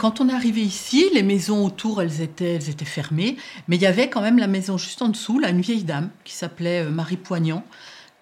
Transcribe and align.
Quand 0.00 0.22
on 0.22 0.30
est 0.30 0.32
arrivé 0.32 0.62
ici, 0.62 1.10
les 1.12 1.22
maisons 1.22 1.62
autour, 1.62 2.00
elles 2.00 2.22
étaient, 2.22 2.58
fermées, 2.86 3.36
mais 3.68 3.76
il 3.76 3.82
y 3.82 3.86
avait 3.86 4.08
quand 4.08 4.22
même 4.22 4.38
la 4.38 4.46
maison 4.46 4.78
juste 4.78 5.02
en 5.02 5.10
dessous, 5.10 5.38
là, 5.38 5.50
une 5.50 5.60
vieille 5.60 5.84
dame 5.84 6.08
qui 6.24 6.32
s'appelait 6.32 6.86
euh, 6.86 6.90
Marie 6.90 7.18
Poignant, 7.18 7.62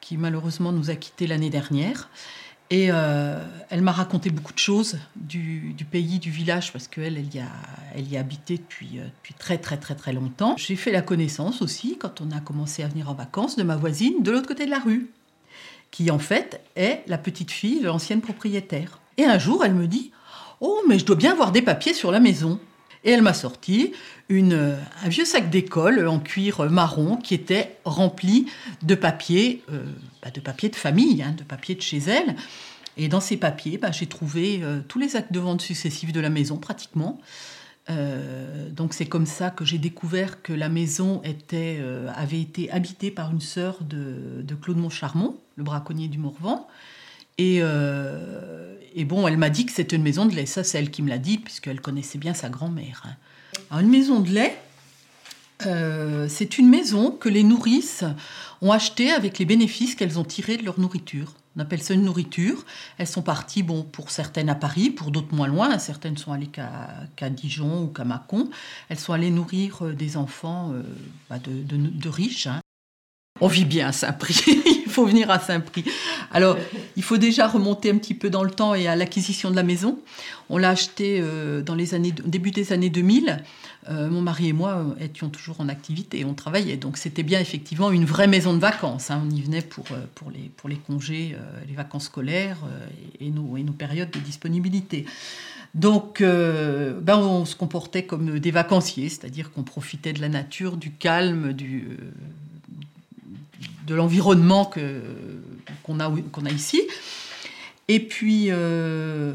qui 0.01 0.17
malheureusement 0.17 0.72
nous 0.72 0.91
a 0.91 0.96
quittés 0.96 1.29
l'année 1.29 1.50
dernière. 1.50 2.11
Et 2.71 2.89
euh, 2.91 3.41
elle 3.71 3.82
m'a 3.82 3.93
raconté 3.93 4.30
beaucoup 4.30 4.53
de 4.53 4.59
choses 4.59 4.99
du, 5.14 5.77
pays, 5.89 6.18
du 6.18 6.32
village, 6.32 6.72
parce 6.72 6.89
qu'elle, 6.89 7.17
elle 7.17 7.32
y 7.32 7.39
a, 7.39 7.46
elle 7.95 8.08
y 8.08 8.17
a 8.17 8.21
habité 8.21 8.57
depuis, 8.57 8.99
euh, 8.99 9.04
depuis 9.04 9.35
très 9.35 9.58
très 9.58 9.76
très 9.76 9.95
très 9.95 10.13
longtemps. 10.13 10.57
J'ai 10.57 10.75
fait 10.75 10.90
la 10.90 11.03
connaissance 11.03 11.63
aussi, 11.63 11.96
quand 11.96 12.21
on 12.21 12.32
a 12.32 12.40
commencé 12.40 12.82
à 12.82 12.89
venir 12.89 13.08
en 13.08 13.14
vacances, 13.14 13.54
de 13.54 13.63
ma 13.63 13.76
voisine 13.76 14.25
de 14.25 14.32
l'autre 14.32 14.49
côté 14.49 14.67
de 14.67 14.72
la 14.72 14.81
rue, 14.81 15.13
qui 15.93 16.11
en 16.11 16.18
fait 16.18 16.61
est 16.75 17.04
la 17.07 17.18
petite 17.18 17.53
fille 17.53 17.79
de 17.82 17.86
l'ancienne 17.86 18.21
propriétaire. 18.21 18.99
Et 19.17 19.25
un 19.25 19.39
jour, 19.39 19.64
elle 19.64 19.75
me 19.75 19.86
dit 19.86 20.11
Oh, 20.61 20.80
mais 20.89 20.98
je 20.98 21.04
dois 21.04 21.17
bien 21.17 21.32
avoir 21.32 21.53
des 21.53 21.62
papiers 21.62 21.94
sur 21.94 22.11
la 22.11 22.21
maison. 22.21 22.58
Et 23.04 23.11
elle 23.12 23.22
m'a 23.22 23.35
sorti 23.35 23.93
une, 24.29 24.76
un 25.03 25.08
vieux 25.08 25.25
sac 25.25 25.50
d'école 25.50 26.07
en 26.07 26.18
cuir 26.18 26.68
marron 26.71 27.16
qui 27.16 27.35
était 27.35 27.79
rempli 27.85 28.46
de 28.82 28.94
papiers, 28.94 29.63
euh, 29.71 29.85
bah, 30.22 30.30
de 30.30 30.40
papiers 30.40 30.68
de 30.68 30.76
famille, 30.76 31.22
hein, 31.22 31.35
de 31.36 31.44
papiers 31.44 31.75
de 31.75 31.80
chez 31.80 31.99
elle. 31.99 32.34
Et 32.97 33.08
dans 33.08 33.20
ces 33.20 33.36
papiers, 33.36 33.78
bah, 33.78 33.92
j'ai 33.92 34.06
trouvé 34.06 34.61
euh, 34.62 34.80
tous 34.86 34.98
les 34.98 35.14
actes 35.14 35.33
de 35.33 35.39
vente 35.39 35.62
successifs 35.62 36.12
de 36.12 36.20
la 36.20 36.30
maison, 36.30 36.56
pratiquement. 36.56 37.20
Euh, 37.88 38.69
donc 38.69 38.92
c'est 38.92 39.06
comme 39.06 39.27
ça 39.27 39.50
que 39.50 39.64
j'ai 39.64 39.78
découvert 39.78 40.42
que 40.42 40.52
la 40.52 40.69
maison 40.69 41.22
avait 42.14 42.41
été 42.41 42.70
habitée 42.70 43.11
par 43.11 43.30
une 43.30 43.41
sœur 43.41 43.78
de, 43.80 44.42
de 44.42 44.55
Claude 44.55 44.77
Montcharmont, 44.77 45.38
le 45.56 45.62
braconnier 45.62 46.08
du 46.08 46.19
Morvan. 46.19 46.66
Et, 47.39 47.61
et 48.94 49.05
bon, 49.05 49.28
elle 49.28 49.36
m'a 49.36 49.50
dit 49.50 49.64
que 49.64 49.72
c'était 49.72 49.97
une 49.97 50.03
maison 50.03 50.27
de 50.27 50.34
lait. 50.34 50.47
Ça, 50.47 50.64
c'est 50.64 50.78
elle 50.78 50.91
qui 50.91 51.03
me 51.03 51.08
l'a 51.08 51.19
dit, 51.19 51.39
puisqu'elle 51.39 51.80
connaissait 51.80 52.19
bien 52.19 52.34
sa 52.34 52.48
grand-mère. 52.48 53.03
Hein. 53.05 53.14
Alors, 53.70 53.83
une 53.83 53.91
maison 53.91 54.20
de 54.20 54.30
lait, 54.30 54.56
euh, 55.67 56.27
c'est 56.28 56.58
une 56.58 56.69
maison 56.69 57.11
que 57.11 57.28
les 57.28 57.42
nourrices 57.42 58.05
ont 58.62 58.72
achetée 58.72 59.11
avec 59.11 59.39
les 59.39 59.45
bénéfices 59.45 59.95
qu'elles 59.95 60.19
ont 60.19 60.25
tirés 60.25 60.56
de 60.56 60.64
leur 60.64 60.78
nourriture. 60.78 61.34
On 61.56 61.61
appelle 61.61 61.83
ça 61.83 61.95
une 61.95 62.05
nourriture. 62.05 62.64
Elles 62.98 63.08
sont 63.08 63.22
parties, 63.22 63.62
bon, 63.62 63.83
pour 63.83 64.11
certaines 64.11 64.48
à 64.48 64.55
Paris, 64.55 64.91
pour 64.91 65.11
d'autres 65.11 65.34
moins 65.34 65.48
loin. 65.48 65.78
Certaines 65.78 66.17
sont 66.17 66.33
allées 66.33 66.48
qu'à 66.48 67.30
Dijon 67.30 67.84
ou 67.84 67.86
qu'à 67.89 68.05
Mâcon. 68.05 68.48
Elles 68.89 68.98
sont 68.98 69.12
allées 69.12 69.30
nourrir 69.30 69.84
euh, 69.84 69.92
des 69.92 70.17
enfants 70.17 70.73
euh, 70.73 70.83
bah, 71.28 71.39
de, 71.39 72.08
riches. 72.08 72.47
Hein. 72.47 72.61
On 73.41 73.48
vit 73.48 73.64
bien 73.64 73.89
à 73.89 73.92
Saint-Prix. 73.92 74.62
il 74.89 74.94
faut 74.94 75.05
venir 75.05 75.31
à 75.31 75.39
Saint-Prix. 75.39 75.84
Alors, 76.33 76.56
il 76.97 77.03
faut 77.03 77.19
déjà 77.19 77.47
remonter 77.47 77.91
un 77.91 77.98
petit 77.98 78.14
peu 78.14 78.31
dans 78.31 78.42
le 78.42 78.50
temps 78.50 78.75
et 78.75 78.89
à 78.89 78.97
l'acquisition 78.97 79.50
de 79.50 79.56
la 79.56 79.62
maison. 79.62 79.98
On 80.48 80.56
l'a 80.56 80.70
acheté 80.70 81.19
euh, 81.20 81.61
dans 81.61 81.75
les 81.75 81.95
années, 81.95 82.12
début 82.25 82.50
des 82.50 82.72
années 82.72 82.89
2000. 82.89 83.45
Euh, 83.91 84.08
mon 84.08 84.22
mari 84.22 84.48
et 84.48 84.53
moi 84.55 84.77
euh, 84.78 85.05
étions 85.05 85.28
toujours 85.28 85.61
en 85.61 85.69
activité, 85.69 86.25
on 86.25 86.33
travaillait. 86.33 86.78
Donc, 86.78 86.97
c'était 86.97 87.22
bien 87.22 87.39
effectivement 87.39 87.91
une 87.91 88.06
vraie 88.06 88.28
maison 88.28 88.55
de 88.55 88.61
vacances. 88.61 89.11
Hein. 89.11 89.22
On 89.27 89.30
y 89.30 89.42
venait 89.42 89.61
pour, 89.61 89.84
pour, 90.14 90.30
les, 90.30 90.50
pour 90.56 90.70
les 90.70 90.77
congés, 90.77 91.36
les 91.69 91.75
vacances 91.75 92.06
scolaires 92.06 92.58
et, 93.20 93.30
nos, 93.30 93.58
et 93.58 93.62
nos 93.62 93.73
périodes 93.73 94.11
de 94.11 94.20
disponibilité. 94.20 95.05
Donc, 95.75 96.23
ben 96.23 97.19
on 97.19 97.45
se 97.45 97.55
comportait 97.55 98.05
comme 98.05 98.39
des 98.39 98.50
vacanciers, 98.50 99.11
c'est-à-dire 99.11 99.52
qu'on 99.52 99.62
profitait 99.62 100.14
de 100.14 100.20
la 100.20 100.30
nature, 100.30 100.78
du 100.78 100.92
calme, 100.92 101.52
du, 101.52 101.98
de 103.89 103.94
l'environnement 103.94 104.70
qu'on 105.83 105.98
a, 106.00 106.12
qu'on 106.31 106.44
a 106.44 106.50
ici. 106.50 106.83
Et 107.89 108.00
puis, 108.00 108.48
euh, 108.50 109.33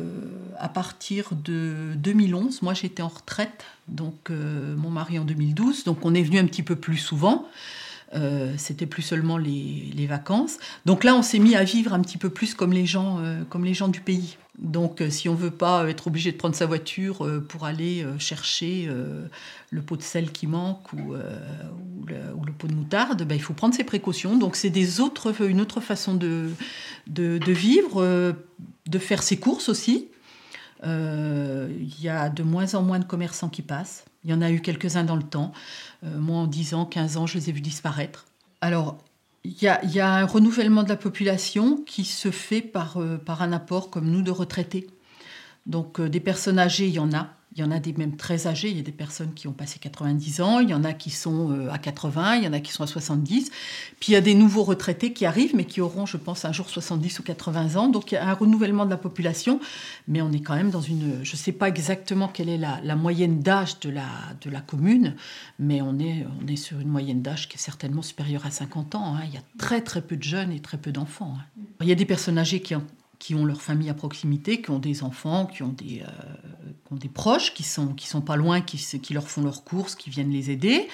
à 0.59 0.69
partir 0.69 1.29
de 1.31 1.93
2011, 1.95 2.61
moi 2.61 2.75
j'étais 2.75 3.01
en 3.01 3.07
retraite, 3.07 3.65
donc 3.87 4.29
euh, 4.29 4.75
mon 4.77 4.91
mari 4.91 5.17
en 5.17 5.25
2012, 5.25 5.85
donc 5.85 6.05
on 6.05 6.13
est 6.13 6.21
venu 6.21 6.37
un 6.37 6.45
petit 6.45 6.61
peu 6.61 6.75
plus 6.75 6.97
souvent. 6.97 7.47
Euh, 8.13 8.53
c'était 8.57 8.85
plus 8.85 9.01
seulement 9.01 9.37
les, 9.37 10.05
vacances. 10.07 10.57
Donc 10.85 11.03
là, 11.03 11.15
on 11.15 11.21
s'est 11.21 11.39
mis 11.39 11.55
à 11.55 11.63
vivre 11.63 11.93
un 11.93 12.01
petit 12.01 12.17
peu 12.17 12.29
plus 12.29 12.53
comme 12.53 12.73
les 12.73 12.85
gens, 12.85 13.19
comme 13.49 13.63
les 13.63 13.73
gens 13.73 13.87
du 13.87 14.01
pays. 14.01 14.37
Donc, 14.59 15.01
euh, 15.01 15.09
si 15.09 15.27
on 15.29 15.35
veut 15.35 15.51
pas 15.51 15.89
être 15.89 16.07
obligé 16.07 16.31
de 16.31 16.37
prendre 16.37 16.55
sa 16.55 16.67
voiture 16.67 17.25
euh, 17.25 17.39
pour 17.39 17.65
aller 17.65 18.03
euh, 18.03 18.19
chercher 18.19 18.87
le 19.71 19.81
pot 19.81 19.97
de 19.97 20.03
sel 20.03 20.31
qui 20.31 20.45
manque 20.47 20.93
ou, 20.93 21.13
le, 21.13 22.51
pot 22.57 22.67
de 22.67 22.75
moutarde, 22.75 23.23
ben, 23.23 23.35
il 23.35 23.41
faut 23.41 23.53
prendre 23.53 23.73
ses 23.73 23.83
précautions. 23.83 24.37
Donc, 24.37 24.55
c'est 24.55 24.69
des 24.69 24.99
autres, 24.99 25.41
une 25.43 25.61
autre 25.61 25.81
façon 25.81 26.13
de, 26.13 26.51
vivre, 27.07 28.35
de 28.85 28.99
faire 28.99 29.23
ses 29.23 29.37
courses 29.37 29.69
aussi. 29.69 30.09
Il 30.83 32.01
y 32.01 32.09
a 32.09 32.29
de 32.29 32.43
moins 32.43 32.75
en 32.75 32.83
moins 32.83 32.99
de 32.99 33.05
commerçants 33.05 33.49
qui 33.49 33.63
passent. 33.63 34.05
Il 34.23 34.31
y 34.31 34.33
en 34.33 34.41
a 34.41 34.51
eu 34.51 34.61
quelques-uns 34.61 35.03
dans 35.03 35.15
le 35.15 35.23
temps. 35.23 35.51
moi, 36.03 36.37
en 36.37 36.47
10 36.47 36.73
ans, 36.75 36.85
15 36.85 37.17
ans, 37.17 37.27
je 37.27 37.37
les 37.37 37.49
ai 37.49 37.51
vus 37.51 37.61
disparaître. 37.61 38.25
Alors, 38.61 38.97
il 39.45 39.61
y, 39.61 39.67
a, 39.99 40.13
un 40.13 40.25
renouvellement 40.25 40.83
de 40.83 40.89
la 40.89 40.95
population 40.95 41.77
qui 41.85 42.05
se 42.05 42.31
fait 42.31 42.61
par, 42.61 42.97
euh, 42.97 43.17
un 43.27 43.51
apport 43.51 43.89
comme 43.89 44.09
nous 44.09 44.21
de 44.21 44.31
retraités. 44.31 44.87
Donc 45.65 45.99
euh, 45.99 46.07
des 46.07 46.21
personnes 46.21 46.59
âgées, 46.59 46.87
il 46.87 46.93
y 46.93 46.99
en 46.99 47.11
a. 47.11 47.27
Il 47.55 47.61
y 47.61 47.63
en 47.63 47.71
a 47.71 47.79
des 47.79 47.93
même 47.93 48.15
très 48.15 48.47
âgés, 48.47 48.69
il 48.69 48.77
y 48.77 48.79
a 48.79 48.83
des 48.83 48.91
personnes 48.91 49.33
qui 49.33 49.47
ont 49.47 49.53
passé 49.53 49.77
90 49.79 50.41
ans, 50.41 50.59
il 50.59 50.69
y 50.69 50.73
en 50.73 50.83
a 50.83 50.93
qui 50.93 51.11
sont 51.11 51.51
euh, 51.51 51.71
à 51.71 51.77
80, 51.77 52.37
il 52.37 52.43
y 52.45 52.47
en 52.47 52.53
a 52.53 52.59
qui 52.59 52.71
sont 52.71 52.83
à 52.83 52.87
70. 52.87 53.51
Puis 53.99 54.11
il 54.11 54.13
y 54.13 54.15
a 54.15 54.21
des 54.21 54.33
nouveaux 54.33 54.63
retraités 54.63 55.13
qui 55.13 55.25
arrivent, 55.25 55.55
mais 55.55 55.65
qui 55.65 55.79
auront, 55.79 56.05
je 56.07 56.17
pense, 56.17 56.45
un 56.45 56.51
jour 56.51 56.69
70 56.69 57.19
ou 57.19 57.23
80 57.23 57.75
ans. 57.75 57.89
Donc 57.89 58.11
il 58.11 58.15
y 58.15 58.17
a 58.17 58.27
un 58.27 58.33
renouvellement 58.33 58.85
de 58.85 58.89
la 58.89 58.97
population, 58.97 59.59
mais 60.07 60.21
on 60.21 60.31
est 60.31 60.39
quand 60.39 60.55
même 60.55 60.71
dans 60.71 60.81
une... 60.81 61.23
Je 61.23 61.33
ne 61.33 61.37
sais 61.37 61.51
pas 61.51 61.67
exactement 61.67 62.27
quelle 62.27 62.49
est 62.49 62.57
la, 62.57 62.95
moyenne 62.95 63.39
d'âge 63.39 63.79
de 63.81 63.89
la, 63.89 64.07
de 64.41 64.49
la 64.49 64.61
commune, 64.61 65.15
mais 65.59 65.81
on 65.81 65.99
est, 65.99 66.25
on 66.41 66.47
est 66.47 66.55
sur 66.55 66.79
une 66.79 66.89
moyenne 66.89 67.21
d'âge 67.21 67.49
qui 67.49 67.57
est 67.57 67.61
certainement 67.61 68.01
supérieure 68.01 68.45
à 68.45 68.51
50 68.51 68.95
ans. 68.95 69.15
Hein. 69.15 69.21
Il 69.27 69.33
y 69.33 69.37
a 69.37 69.43
très 69.57 69.81
très 69.81 70.01
peu 70.01 70.17
de 70.17 70.23
jeunes 70.23 70.51
et 70.51 70.59
très 70.59 70.77
peu 70.77 70.91
d'enfants. 70.91 71.35
Hein. 71.37 71.61
Il 71.81 71.87
y 71.87 71.91
a 71.91 71.95
des 71.95 72.05
personnes 72.05 72.37
âgées 72.37 72.61
qui 72.61 72.75
ont 72.75 72.83
qui 73.23 73.35
ont 73.35 73.45
leur 73.45 73.61
famille 73.61 73.89
à 73.89 73.93
proximité, 73.93 74.61
qui 74.61 74.69
ont 74.69 74.79
des 74.79 75.01
enfants, 75.01 75.45
qui 75.45 75.63
ont 75.63 75.69
des, 75.69 76.03
euh, 76.05 76.95
des 76.97 77.07
proches, 77.07 77.53
qui 77.53 77.63
sont, 77.63 77.93
qui 77.93 78.05
sont 78.05 78.19
pas 78.19 78.35
loin, 78.35 78.59
qui, 78.59 78.77
qui 78.99 79.13
leur 79.13 79.29
font 79.29 79.43
leurs 79.43 79.63
courses, 79.63 79.95
qui 79.95 80.09
viennent 80.09 80.31
les 80.31 80.51
aider. 80.51 80.89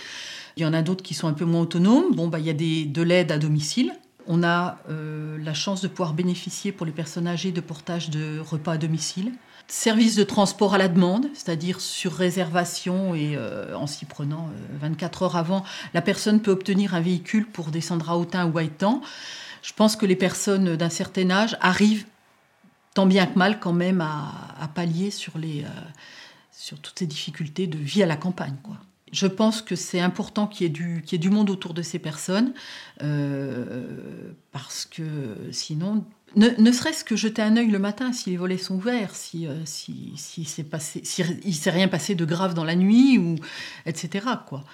Il 0.56 0.62
y 0.62 0.66
en 0.68 0.73
a 0.73 0.84
d'autres 0.84 1.01
qui 1.01 1.16
sont 1.16 1.28
un 1.28 1.34
peu 1.34 1.45
moins 1.45 1.62
autonomes. 1.62 2.13
Bon, 2.13 2.28
bah, 2.28 2.38
il 2.38 2.45
y 2.45 2.51
a 2.51 2.53
des, 2.53 2.85
de 2.85 3.01
l'aide 3.01 3.31
à 3.31 3.39
domicile. 3.39 3.94
On 4.28 4.44
a 4.44 4.78
euh, 4.91 5.39
la 5.44 5.56
chance 5.56 5.81
de 5.81 5.88
pouvoir 5.88 6.13
bénéficier 6.13 6.72
pour 6.72 6.85
les 6.85 6.91
personnes 6.91 7.25
âgées 7.25 7.51
de 7.51 7.62
portage 7.62 8.12
de 8.12 8.38
repas 8.38 8.73
à 8.73 8.78
domicile. 8.78 9.31
Service 9.68 10.16
de 10.16 10.23
transport 10.23 10.75
à 10.75 10.78
la 10.78 10.88
demande, 10.88 11.31
c'est-à-dire 11.34 11.81
sur 11.81 12.13
réservation 12.13 13.16
et 13.16 13.38
euh, 13.38 13.75
en 13.75 13.88
s'y 13.88 14.06
prenant 14.06 14.51
24 14.79 15.23
heures 15.23 15.35
avant, 15.35 15.63
la 15.95 16.03
personne 16.03 16.44
peut 16.44 16.51
obtenir 16.51 16.94
un 16.94 17.01
véhicule 17.01 17.47
pour 17.47 17.69
descendre 17.69 18.07
à 18.12 18.19
Autun 18.19 18.45
ou 18.45 18.59
à 18.59 18.63
Étang. 18.63 19.01
Je 19.63 19.73
pense 19.73 19.95
que 19.95 20.06
les 20.06 20.16
personnes 20.16 20.75
d'un 20.75 20.89
certain 20.89 21.31
âge 21.31 21.57
arrivent 21.59 22.06
tant 22.99 23.05
bien 23.05 23.27
que 23.27 23.39
mal 23.39 23.61
quand 23.61 23.71
même 23.71 24.01
à, 24.01 24.69
pallier 24.75 25.09
sur, 25.09 25.37
les, 25.37 25.63
euh, 25.63 25.67
sur 26.51 26.81
toutes 26.81 26.99
ces 26.99 27.07
difficultés 27.07 27.65
de 27.65 27.77
vie 27.77 28.03
à 28.03 28.05
la 28.05 28.17
campagne. 28.17 28.57
Quoi. 28.61 28.75
Je 29.13 29.25
pense 29.25 29.61
que 29.61 29.77
c'est 29.77 30.01
important 30.01 30.47
qu'il 30.47 30.65
y, 30.65 30.69
ait 30.69 30.73
du, 30.73 31.01
y 31.09 31.15
ait 31.15 31.17
du 31.17 31.29
monde 31.29 31.49
autour 31.49 31.73
de 31.73 31.81
ces 31.81 31.97
personnes, 31.97 32.53
euh, 33.01 34.33
parce 34.51 34.83
que 34.83 35.38
sinon, 35.51 36.03
ne, 36.35 36.71
serait-ce 36.73 37.05
que 37.05 37.15
jeter 37.15 37.41
un 37.41 37.55
œil 37.55 37.69
le 37.69 37.79
matin 37.79 38.11
si 38.11 38.31
les 38.31 38.35
volets 38.35 38.57
sont 38.57 38.75
ouverts, 38.75 39.15
si, 39.15 39.47
euh, 39.47 39.61
si, 39.63 40.11
si 40.17 40.43
c'est 40.43 40.65
passé, 40.65 40.99
si 41.05 41.23
il 41.45 41.55
s'est 41.55 41.71
rien 41.71 41.88
passé 41.88 42.15
de 42.15 42.25
grave 42.25 42.53
dans 42.53 42.65
la 42.65 42.75
nuit, 42.75 43.17
ou, 43.17 43.35
etc. 43.85 44.27
Quoi. 44.45 44.65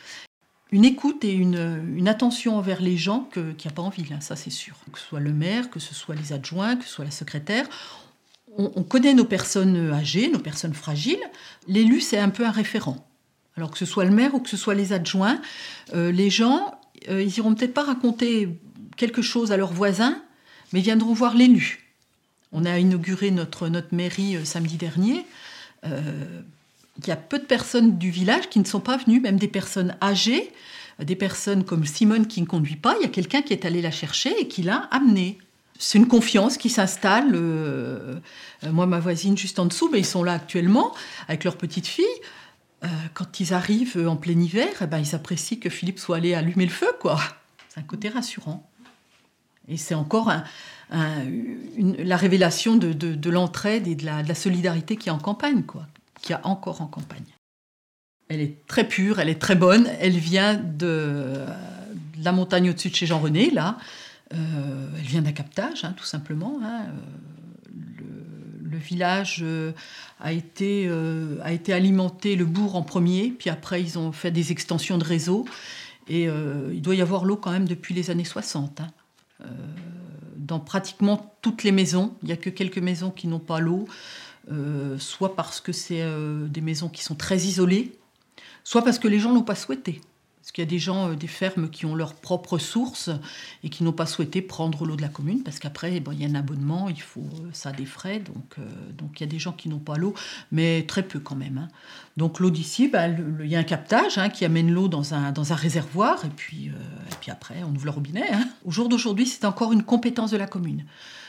Une 0.72 0.84
écoute 0.84 1.24
et 1.24 1.32
une, 1.32 1.94
une 1.96 2.08
attention 2.08 2.58
envers 2.58 2.82
les 2.82 2.98
gens 2.98 3.30
qu'il 3.32 3.44
n'y 3.44 3.68
a 3.68 3.72
pas 3.72 3.84
envie, 3.84 4.06
là, 4.06 4.20
ça 4.20 4.36
c'est 4.36 4.50
sûr. 4.50 4.76
Que 4.92 4.98
ce 4.98 5.06
soit 5.06 5.20
le 5.20 5.32
maire, 5.32 5.70
que 5.70 5.80
ce 5.80 5.94
soit 5.94 6.16
les 6.16 6.34
adjoints, 6.34 6.76
que 6.76 6.86
ce 6.86 6.90
soit 6.90 7.06
la 7.06 7.12
secrétaire, 7.12 7.70
on, 8.58 8.84
connaît 8.84 9.14
nos 9.14 9.26
personnes 9.26 9.92
âgées, 9.92 10.30
nos 10.30 10.40
personnes 10.40 10.74
fragiles. 10.74 11.24
L'élu, 11.68 12.02
c'est 12.02 12.18
un 12.18 12.30
peu 12.30 12.46
un 12.46 12.52
référent. 12.52 13.06
Alors 13.58 13.72
que 13.72 13.78
ce 13.78 13.86
soit 13.86 14.06
le 14.06 14.12
maire 14.12 14.36
ou 14.36 14.40
que 14.40 14.50
ce 14.50 14.58
soit 14.58 14.76
les 14.76 14.94
adjoints, 14.94 15.42
euh, 15.94 16.12
les 16.12 16.30
gens, 16.30 16.80
euh, 17.10 17.22
ils 17.22 17.38
iront 17.38 17.54
peut-être 17.56 17.74
pas 17.74 17.84
raconter 17.84 18.50
quelque 18.98 19.22
chose 19.22 19.52
à 19.52 19.58
leurs 19.58 19.74
voisins, 19.74 20.22
mais 20.74 20.82
viendront 20.82 21.14
voir 21.14 21.36
l'élu. 21.36 21.86
On 22.52 22.66
a 22.66 22.80
inauguré 22.80 23.32
notre, 23.32 23.68
notre 23.70 23.94
mairie 23.94 24.38
euh, 24.38 24.46
samedi 24.46 24.78
dernier. 24.78 25.26
Il 25.84 27.08
y 27.08 27.12
a 27.12 27.16
peu 27.16 27.38
de 27.38 27.44
personnes 27.44 28.00
du 28.00 28.10
village 28.10 28.50
qui 28.50 28.58
ne 28.58 28.66
sont 28.66 28.80
pas 28.80 28.98
venues, 28.98 29.20
même 29.20 29.38
des 29.38 29.48
personnes 29.48 29.96
âgées, 30.02 30.52
des 31.00 31.16
personnes 31.16 31.64
comme 31.64 31.86
Simone 31.86 32.26
qui 32.26 32.42
ne 32.42 32.48
conduit 32.48 32.76
pas. 32.76 32.96
Il 33.00 33.04
y 33.04 33.06
a 33.06 33.10
quelqu'un 33.10 33.44
qui 33.44 33.54
est 33.54 33.66
allé 33.66 33.84
la 33.84 33.92
chercher 33.92 34.34
et 34.40 34.48
qui 34.48 34.64
l'a 34.64 34.88
amenée 34.90 35.38
c'est 35.78 35.98
une 35.98 36.08
confiance 36.08 36.58
qui 36.58 36.70
s'installe. 36.70 37.32
Euh, 37.34 38.20
euh, 38.64 38.72
moi, 38.72 38.86
ma 38.86 39.00
voisine 39.00 39.38
juste 39.38 39.60
en 39.60 39.66
dessous, 39.66 39.90
mais 39.92 40.00
ils 40.00 40.06
sont 40.06 40.24
là 40.24 40.34
actuellement 40.34 40.94
avec 41.28 41.44
leur 41.44 41.58
petite 41.58 41.88
fille. 41.88 42.06
Euh, 42.84 42.88
quand 43.14 43.40
ils 43.40 43.54
arrivent 43.54 44.08
en 44.08 44.16
plein 44.16 44.40
hiver, 44.40 44.70
eh 44.82 44.88
ben, 44.88 45.00
ils 45.00 45.16
apprécient 45.16 45.60
que 45.60 45.70
Philippe 45.70 46.00
soit 46.00 46.18
allé 46.18 46.34
allumer 46.34 46.66
le 46.66 46.72
feu, 46.72 46.90
quoi. 47.00 47.20
C'est 47.70 47.80
un 47.80 47.84
côté 47.84 48.10
rassurant. 48.10 48.70
Et 49.68 49.78
c'est 49.78 49.96
encore 49.96 50.32
la 50.92 52.18
révélation 52.18 52.76
de, 52.76 53.30
l'entraide 53.30 53.88
et 53.88 53.96
de 53.96 54.06
la, 54.06 54.36
solidarité 54.36 54.96
qui 54.96 55.10
est 55.10 55.12
en 55.12 55.18
campagne, 55.18 55.64
quoi. 55.64 55.88
qu'il 56.22 56.32
y 56.32 56.34
a 56.34 56.46
encore 56.46 56.82
en 56.82 56.86
campagne. 56.86 57.24
Elle 58.30 58.42
est 58.42 58.66
très 58.68 58.88
pure, 58.88 59.20
elle 59.20 59.30
est 59.30 59.42
très 59.42 59.56
bonne. 59.56 59.90
Elle 60.00 60.18
vient 60.18 60.54
de, 60.54 61.46
la 62.22 62.32
montagne 62.32 62.70
au-dessus 62.70 62.90
de 62.90 62.96
chez 62.96 63.06
Jean-René, 63.06 63.50
là. 63.50 63.78
Euh, 64.34 64.88
elle 64.98 65.04
vient 65.04 65.22
d'un 65.22 65.32
captage, 65.32 65.86
hein, 65.86 65.94
tout 65.96 66.06
simplement. 66.06 66.60
Hein. 66.64 66.88
Le, 68.64 68.78
village 68.78 69.40
euh, 69.42 69.72
a, 70.20 70.34
été, 70.34 70.86
euh, 70.88 71.40
alimenté, 71.70 72.36
le 72.36 72.46
bourg 72.46 72.76
en 72.76 72.82
premier, 72.82 73.30
puis 73.30 73.50
après 73.50 73.82
ils 73.82 73.98
ont 73.98 74.12
fait 74.12 74.32
des 74.32 74.52
extensions 74.52 74.98
de 74.98 75.04
réseau. 75.04 75.46
Et 76.08 76.26
il 76.26 76.82
doit 76.84 76.94
y 76.94 77.02
avoir 77.02 77.26
l'eau 77.26 77.36
quand 77.36 77.50
même 77.50 77.68
depuis 77.68 77.96
les 77.96 78.12
années 78.12 78.26
60. 78.26 78.82
Hein. 78.82 78.92
dans 80.38 80.60
pratiquement 80.60 81.36
toutes 81.42 81.64
les 81.64 81.72
maisons, 81.72 82.14
il 82.22 82.28
n'y 82.28 82.32
a 82.32 82.38
que 82.38 82.52
quelques 82.52 82.78
maisons 82.78 83.10
qui 83.10 83.28
n'ont 83.28 83.40
pas 83.40 83.60
l'eau, 83.60 83.88
soit 85.00 85.36
parce 85.36 85.62
que 85.62 85.72
c'est 85.72 86.06
des 86.48 86.62
maisons 86.62 86.90
qui 86.90 87.04
sont 87.04 87.16
très 87.16 87.38
isolées, 87.38 87.98
soit 88.64 88.84
parce 88.84 89.00
que 89.00 89.08
les 89.08 89.18
gens 89.18 89.34
l'ont 89.34 89.42
pas 89.42 89.56
souhaité. 89.56 90.00
Parce 90.46 90.52
qu'il 90.52 90.64
y 90.64 90.68
a 90.68 90.70
des 90.70 90.78
gens, 90.78 91.10
euh, 91.10 91.16
des 91.16 91.26
fermes 91.26 91.72
qui 91.72 91.88
ont 91.88 91.96
leurs 91.96 92.14
propres 92.14 92.60
sources 92.60 93.10
et 93.64 93.70
qui 93.70 93.84
n'ont 93.84 93.92
pas 93.92 94.06
souhaité 94.06 94.44
prendre 94.44 94.86
l'eau 94.86 94.96
de 94.96 95.02
la 95.02 95.08
commune 95.08 95.42
parce 95.42 95.58
qu'après, 95.58 95.98
il 95.98 96.22
y 96.22 96.24
a 96.24 96.30
un 96.30 96.36
abonnement, 96.36 96.88
il 96.88 97.02
faut 97.02 97.22
euh, 97.22 97.50
ça 97.52 97.70
a 97.70 97.72
des 97.72 97.88
frais. 97.88 98.20
Donc, 98.20 98.60
euh, 98.60 98.62
donc 98.96 99.20
il 99.20 99.24
y 99.24 99.28
a 99.28 99.30
des 99.30 99.40
gens 99.40 99.54
qui 99.54 99.70
n'ont 99.70 99.80
pas 99.80 99.98
l'eau, 99.98 100.14
mais 100.52 100.86
très 100.88 101.02
peu 101.02 101.18
quand 101.18 101.34
même. 101.34 101.58
Hein. 101.58 101.68
Donc 102.16 102.40
l'eau 102.40 102.52
d'ici, 102.52 102.88
bah, 102.88 103.08
il 103.08 103.48
y 103.48 103.56
a 103.56 103.60
un 103.60 103.64
captage 103.64 104.20
hein, 104.20 104.30
qui 104.30 104.46
amène 104.46 104.72
l'eau 104.72 104.88
dans 104.88 105.16
un, 105.16 105.32
dans 105.32 105.52
un 105.52 105.56
réservoir 105.56 106.24
et 106.26 106.30
puis, 106.30 106.66
et 106.68 107.16
puis 107.20 107.32
après, 107.32 107.64
on 107.64 107.74
ouvre 107.74 107.86
le 107.86 107.92
robinet. 107.92 108.32
Hein. 108.32 108.48
Au 108.66 108.72
jour 108.72 108.88
d'aujourd'hui, 108.88 109.26
c'est 109.26 109.46
encore 109.46 109.74
une 109.74 109.82
compétence 109.82 110.30
de 110.30 110.38
la 110.38 110.46
commune. 110.46 110.86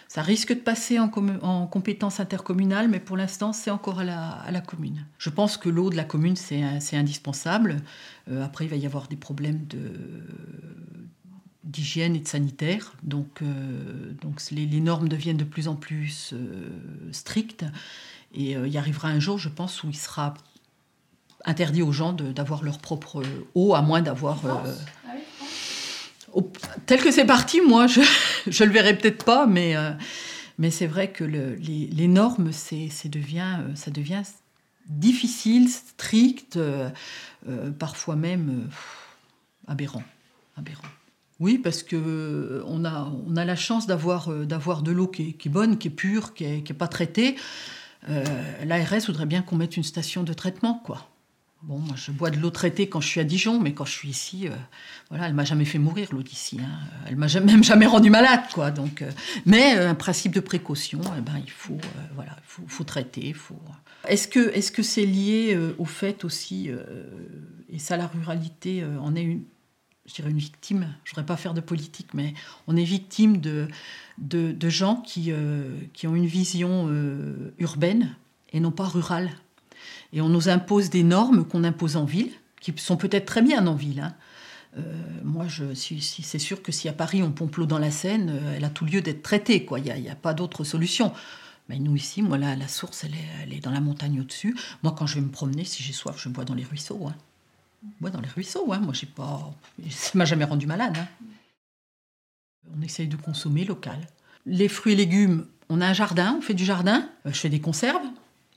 Ça 0.08 0.23
risque 0.23 0.55
de 0.55 0.61
passer 0.61 0.99
en, 0.99 1.11
en 1.43 1.67
compétence 1.67 2.20
intercommunale, 2.20 2.88
mais 2.88 3.00
pour 3.00 3.17
l'instant, 3.17 3.53
c'est 3.53 3.70
encore 3.70 3.99
à 4.00 4.05
la, 4.05 4.61
commune. 4.61 5.05
Je 5.19 5.31
pense 5.31 5.56
que 5.56 5.69
l'eau 5.69 5.91
de 5.91 5.97
la 5.97 6.05
commune, 6.05 6.37
c'est 6.37 6.97
indispensable. 6.97 7.79
Euh, 8.31 8.44
après, 8.44 8.67
il 8.67 8.69
va 8.69 8.76
y 8.76 8.87
avoir 8.87 9.08
des 9.08 9.17
problèmes 9.17 9.67
d'hygiène 11.64 12.14
et 12.14 12.20
de 12.20 12.29
sanitaire. 12.29 12.94
Donc, 13.03 13.43
euh, 13.43 14.12
donc 14.23 14.41
les, 14.53 14.81
normes 14.81 15.08
deviennent 15.08 15.37
de 15.37 15.44
plus 15.44 15.67
en 15.67 15.75
plus 15.75 16.32
euh, 16.32 16.69
strictes. 17.11 17.64
Et 18.32 18.52
il 18.52 18.69
y 18.69 18.79
arrivera 18.79 19.09
un 19.09 19.19
jour, 19.19 19.38
je 19.38 19.49
pense, 19.49 19.82
où 19.82 19.88
il 19.88 19.97
sera 19.97 20.35
interdit 21.44 21.82
aux 21.82 21.93
gens 21.93 22.12
d'avoir 22.12 22.62
leur 22.62 22.79
propre 22.79 23.23
eau, 23.55 23.75
à 23.75 23.82
moins 23.82 24.02
d'avoir 24.02 24.41
tel 26.87 27.03
que 27.03 27.11
c'est 27.11 27.25
parti, 27.25 27.61
moi, 27.61 27.87
je, 27.87 28.00
je 28.47 28.65
le 28.65 28.71
verrai 28.71 28.97
peut-être 28.97 29.25
pas, 29.25 29.47
mais, 29.47 29.77
euh, 29.77 29.91
c'est 30.71 30.87
vrai 30.87 31.11
que 31.11 31.25
les, 31.25 32.09
normes, 32.09 32.50
euh, 32.50 32.88
ça 33.75 33.91
devient 33.91 34.23
difficile, 34.88 35.69
strict, 35.69 36.56
euh, 36.56 36.91
parfois 37.79 38.17
même 38.17 38.69
aberrant, 39.67 40.05
aberrant. 40.56 40.88
Oui, 41.38 41.59
parce 41.59 41.83
que 41.83 42.62
on 42.67 42.85
a, 42.87 43.12
la 43.44 43.56
chance 43.56 43.87
d'avoir, 43.87 44.29
de 44.31 44.91
l'eau 44.91 45.06
qui 45.06 45.37
est, 45.44 45.49
bonne, 45.49 45.77
qui 45.77 45.88
est 45.88 45.91
pure, 45.91 46.33
qui 46.33 46.47
n'est 46.47 46.62
pas 46.62 46.88
traitée. 46.88 47.37
L'ARS 48.09 49.06
voudrait 49.06 49.27
bien 49.27 49.43
qu'on 49.43 49.56
mette 49.56 49.77
une 49.77 49.85
station 49.85 50.23
de 50.23 50.33
traitement, 50.33 50.81
quoi. 50.85 51.06
Bon, 51.67 51.81
moi, 51.81 51.97
je 51.97 52.13
bois 52.13 52.31
de 52.31 52.37
l'eau 52.37 52.51
traitée 52.51 52.89
quand 52.89 53.01
je 53.01 53.09
suis 53.09 53.19
à 53.19 53.25
Dijon, 53.25 53.59
mais 53.59 53.75
quand 53.75 53.85
je 53.85 53.91
suis 53.91 54.09
ici, 54.09 54.47
euh, 54.47 54.53
voilà, 55.09 55.27
elle 55.27 55.35
m'a 55.35 55.45
jamais 55.45 55.65
fait 55.65 55.79
mourir 55.79 56.11
l'eau 56.13 56.23
d'ici. 56.23 56.61
Hein. 56.63 56.79
Elle 57.09 57.17
m'a 57.17 57.27
même 57.41 57.65
jamais 57.65 57.87
rendu 57.87 58.09
malade, 58.09 58.43
quoi. 58.55 58.71
Donc, 58.71 59.03
euh, 59.03 59.11
mais 59.47 59.77
euh, 59.77 59.91
un 59.91 59.97
principe 59.97 60.33
de 60.33 60.39
précaution, 60.39 61.01
eh 61.19 61.21
ben, 61.23 61.41
il 61.45 61.51
faut, 61.51 61.79
voilà, 62.15 62.37
faut, 62.45 62.63
faut, 62.69 62.85
traiter. 62.85 63.33
Faut. 63.33 63.59
Est-ce 64.07 64.29
que, 64.29 64.55
est-ce 64.55 64.71
que 64.71 64.85
c'est 64.85 65.07
lié 65.07 65.59
au 65.79 65.87
fait 65.87 66.25
aussi, 66.25 66.71
et 67.69 67.81
ça, 67.81 67.97
la 67.97 68.07
ruralité 68.07 68.85
en 69.01 69.17
est 69.17 69.25
une, 69.25 69.43
je 70.07 70.23
une 70.23 70.39
victime? 70.39 70.95
Je 71.03 71.11
voudrais 71.11 71.27
pas 71.27 71.37
faire 71.37 71.53
de 71.53 71.61
politique, 71.61 72.15
mais 72.15 72.35
on 72.69 72.77
est 72.77 72.85
victime 72.85 73.39
de, 73.39 73.67
de, 74.19 74.53
de 74.53 74.69
gens 74.69 74.97
qui, 74.97 75.33
qui 75.95 76.07
ont 76.07 76.15
une 76.15 76.27
vision 76.27 76.89
urbaine 77.59 78.15
et 78.53 78.61
non 78.61 78.71
pas 78.71 78.87
rurale. 78.87 79.31
Et 80.12 80.20
on 80.20 80.29
nous 80.29 80.49
impose 80.49 80.91
des 80.91 81.03
normes 81.03 81.47
qu'on 81.47 81.64
impose 81.64 81.97
en 81.97 82.05
ville, 82.05 82.32
qui 82.61 82.73
sont 82.76 82.97
peut-être 82.97 83.26
très 83.26 83.43
bien 83.43 83.67
en 83.67 83.75
ville. 83.75 84.00
Hein. 84.00 84.14
Euh, 84.79 84.82
moi, 85.23 85.47
c'est 85.75 86.38
sûr 86.38 86.62
que 86.62 86.73
si 86.73 86.88
à 86.88 86.93
Paris 86.93 87.23
on 87.23 87.32
pompe 87.32 87.56
l'eau 87.56 87.67
dans 87.67 87.79
la 87.79 87.91
Seine, 87.91 88.31
euh, 88.31 88.55
elle 88.56 88.64
a 88.64 88.70
tout 88.70 88.85
lieu 88.85 89.00
d'être 89.00 89.23
traitée. 89.23 89.67
Il 89.76 89.82
n'y 89.82 90.11
a, 90.11 90.14
pas 90.14 90.35
d'autre 90.35 90.64
solution. 90.64 91.12
Mais 91.69 91.79
nous 91.79 91.97
ici, 91.97 92.23
moi, 92.23 92.38
la, 92.38 92.69
source, 92.69 93.05
elle 93.05 93.53
est, 93.53 93.61
dans 93.61 93.73
la 93.73 93.81
montagne 93.81 94.20
au-dessus. 94.20 94.56
Moi, 94.82 94.94
quand 94.97 95.06
je 95.06 95.17
vais 95.17 95.20
me 95.23 95.31
promener, 95.31 95.64
si 95.64 95.82
j'ai 95.82 95.93
soif, 95.93 96.17
je 96.19 96.29
bois 96.29 96.44
dans 96.44 96.55
les 96.55 96.64
ruisseaux. 96.64 97.09
Hein. 97.09 97.14
Bois 98.00 98.11
dans 98.11 98.20
les 98.20 98.29
ruisseaux. 98.29 98.73
Hein. 98.73 98.79
Moi, 98.79 98.93
j'ai 98.93 99.06
pas, 99.06 99.52
ça 99.91 100.11
m'a 100.14 100.25
jamais 100.25 100.44
rendu 100.44 100.67
malade. 100.67 100.97
Hein. 100.99 101.09
On 102.76 102.82
essaye 102.82 103.09
de 103.09 103.17
consommer 103.17 103.64
local. 103.64 104.06
Les 104.44 104.69
fruits 104.69 104.93
et 104.93 104.97
légumes, 104.97 105.47
on 105.69 105.81
a 105.81 105.87
un 105.87 105.93
jardin, 105.93 106.37
on 106.38 106.41
fait 106.41 106.55
du 106.55 106.64
jardin. 106.64 107.09
Euh, 107.26 107.32
je 107.32 107.38
fais 107.38 107.49
des 107.49 107.61
conserves. 107.61 108.06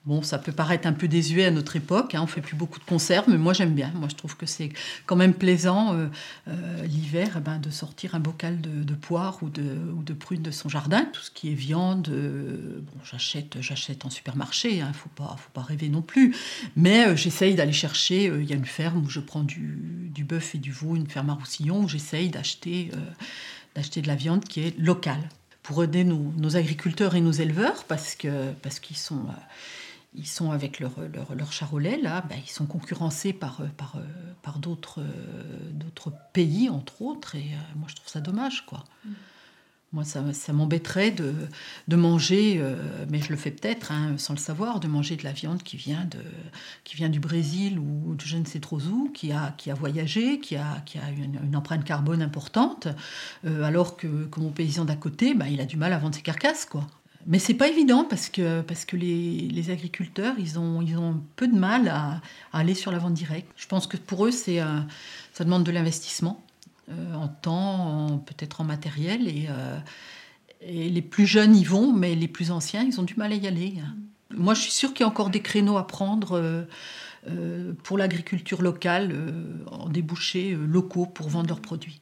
Bon, 0.10 0.24
ça 0.24 0.40
peut 0.40 0.52
paraître 0.52 0.88
un 0.88 0.94
peu 0.94 1.08
désuet 1.08 1.46
à 1.46 1.52
notre 1.52 1.76
époque, 1.76 2.16
hein, 2.16 2.22
on 2.24 2.26
fait 2.26 2.42
plus 2.42 2.56
beaucoup 2.56 2.80
de 2.80 2.84
conserves, 2.84 3.26
mais 3.28 3.38
moi 3.38 3.54
j'aime 3.54 3.76
bien. 3.76 3.92
Moi 3.94 4.08
je 4.10 4.16
trouve 4.16 4.36
que 4.36 4.48
c'est 4.48 4.72
quand 5.06 5.16
même 5.16 5.36
plaisant 5.36 5.94
euh, 5.94 6.08
euh, 6.48 6.84
l'hiver 6.88 7.36
eh 7.38 7.40
ben, 7.42 7.60
de 7.60 7.70
sortir 7.70 8.16
un 8.16 8.20
bocal 8.20 8.60
de, 8.60 8.94
poire 8.96 9.38
ou 9.44 9.50
de, 9.50 9.78
de 10.04 10.14
prunes 10.14 10.42
de 10.42 10.50
son 10.50 10.68
jardin. 10.68 11.06
Tout 11.14 11.22
ce 11.22 11.30
qui 11.30 11.52
est 11.52 11.54
viande, 11.54 12.10
euh, 12.10 12.80
bon, 12.82 13.00
j'achète, 13.04 13.58
j'achète 13.62 14.04
en 14.04 14.10
supermarché, 14.10 14.78
il 14.78 14.82
hein, 14.82 14.94
faut 14.94 15.10
pas, 15.10 15.36
faut 15.38 15.52
pas 15.54 15.62
rêver 15.62 15.90
non 15.90 16.02
plus. 16.02 16.36
Mais 16.76 17.16
j'essaye 17.16 17.54
d'aller 17.54 17.72
chercher, 17.72 18.34
il 18.36 18.50
y 18.50 18.54
a 18.54 18.56
une 18.56 18.66
ferme 18.66 19.06
où 19.06 19.10
je 19.12 19.20
prends 19.20 19.44
du, 19.44 20.10
du 20.12 20.24
bœuf 20.24 20.56
et 20.56 20.58
du 20.58 20.72
veau, 20.72 20.96
une 20.96 21.08
ferme 21.08 21.30
à 21.30 21.34
Roussillon, 21.36 21.84
où 21.84 21.88
j'essaye 21.88 22.30
d'acheter, 22.30 22.90
d'acheter 23.76 24.02
de 24.02 24.08
la 24.08 24.16
viande 24.16 24.44
qui 24.44 24.62
est 24.62 24.76
locale 24.80 25.30
pour 25.62 25.84
aider 25.84 26.04
nos, 26.04 26.34
nos, 26.36 26.56
agriculteurs 26.56 27.14
et 27.14 27.22
nos 27.22 27.32
éleveurs 27.32 27.84
parce 27.84 28.16
que 28.16 28.54
parce 28.64 28.80
qu'ils 28.80 28.98
sont 28.98 29.28
ils 30.14 30.28
sont 30.28 30.52
avec 30.52 30.80
leur, 30.80 30.94
leur, 31.36 31.52
charolais, 31.52 31.98
là, 31.98 32.22
ben, 32.30 32.38
ils 32.44 32.50
sont 32.50 32.66
concurrencés 32.66 33.32
par, 33.32 33.62
par, 33.78 33.98
par 34.42 34.60
d'autres, 34.60 35.04
d'autres 35.72 36.12
pays, 36.34 36.70
entre 36.70 37.02
autres, 37.02 37.36
et 37.36 37.54
euh, 37.54 37.76
moi 37.76 37.88
je 37.88 37.96
trouve 37.96 38.10
ça 38.10 38.22
dommage, 38.22 38.66
quoi. 38.66 38.84
Mm. 39.06 39.10
Moi, 39.92 40.04
ça, 40.04 40.22
ça 40.34 40.54
m'embêterait 40.54 41.10
de, 41.10 41.34
de 41.88 41.96
manger, 41.96 42.58
euh, 42.60 42.76
mais 43.10 43.20
je 43.22 43.32
le 43.32 43.36
fais 43.36 43.50
peut-être 43.50 43.92
hein, 43.92 44.20
sans 44.20 44.34
le 44.34 44.40
savoir, 44.40 44.80
de 44.80 44.88
manger 44.88 45.16
de 45.16 45.24
la 45.24 45.32
viande 45.32 45.64
qui 45.64 45.78
vient, 45.78 46.06
de, 46.06 46.20
qui 46.84 46.96
vient 46.96 47.10
du 47.10 47.20
Brésil 47.20 47.80
ou 47.80 48.14
de 48.14 48.22
je 48.22 48.38
ne 48.38 48.46
sais 48.46 48.60
trop 48.60 48.80
où, 48.80 49.10
qui 49.12 49.32
a, 49.32 49.52
qui 49.58 49.72
a 49.72 49.74
voyagé, 49.74 50.40
qui 50.42 50.58
a, 50.58 50.84
qui 50.86 51.00
a 51.00 51.10
une, 51.10 51.56
empreinte 51.56 51.84
carbone 51.84 52.22
importante, 52.22 52.88
euh, 53.46 53.64
alors 53.64 53.98
que, 53.98 54.26
que, 54.26 54.40
mon 54.40 54.52
paysan 54.52 54.86
d'à 54.86 54.96
côté, 54.96 55.34
ben, 55.34 55.48
il 55.48 55.60
a 55.60 55.66
du 55.66 55.76
mal 55.76 55.92
à 55.92 55.98
vendre 55.98 56.14
ses 56.14 56.22
carcasses, 56.22 56.66
quoi. 56.66 56.86
Mais 57.26 57.40
c'est 57.40 57.54
pas 57.54 57.68
évident 57.68 58.06
parce 58.06 58.30
que, 58.30 58.62
parce 58.62 58.86
que 58.86 58.96
les, 58.96 59.50
les, 59.50 59.70
agriculteurs, 59.72 60.36
ils 60.38 60.58
ont, 60.58 60.82
ils 60.82 60.98
ont 60.98 61.22
peu 61.36 61.48
de 61.48 61.58
mal 61.58 61.90
à, 61.90 62.22
aller 62.54 62.74
sur 62.74 62.92
la 62.92 63.00
vente 63.00 63.14
directe. 63.14 63.52
Je 63.56 63.68
pense 63.68 63.88
que 63.88 63.98
pour 63.98 64.26
eux, 64.26 64.32
euh, 64.48 64.82
ça 65.34 65.44
demande 65.44 65.64
de 65.64 65.72
l'investissement 65.72 66.42
euh, 66.90 67.14
en 67.14 67.28
temps, 67.28 68.24
peut-être 68.26 68.62
en 68.62 68.64
matériel. 68.64 69.28
Et, 69.28 69.48
euh, 69.50 69.80
et, 70.62 70.90
les 70.90 71.02
plus 71.02 71.26
jeunes 71.26 71.56
y 71.56 71.64
vont, 71.66 71.92
mais 71.92 72.16
les 72.16 72.30
plus 72.30 72.52
anciens, 72.52 72.84
ils 72.84 73.00
ont 73.00 73.04
du 73.04 73.16
mal 73.16 73.34
à 73.34 73.36
y 73.36 73.48
aller. 73.48 73.76
Moi, 74.32 74.54
je 74.54 74.62
suis 74.62 74.72
sûre 74.72 74.94
qu'il 74.94 75.02
y 75.02 75.04
a 75.04 75.08
encore 75.08 75.30
des 75.30 75.42
créneaux 75.42 75.78
à 75.78 75.88
prendre 75.88 76.68
pour 77.84 77.98
l'agriculture 77.98 78.62
locale, 78.62 79.14
en 79.70 79.90
débouchés 79.90 80.56
locaux 80.56 81.06
pour 81.06 81.28
vendre 81.30 81.50
leurs 81.50 81.62
produits. 81.62 82.02